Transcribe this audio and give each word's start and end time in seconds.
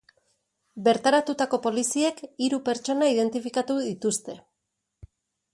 Bertaratutako 0.87 1.59
poliziek 1.67 2.25
hiru 2.45 2.61
pertsona 2.71 3.13
identifikatu 3.17 3.79
dituzte. 3.85 4.41